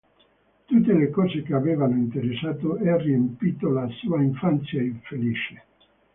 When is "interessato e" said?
1.93-2.97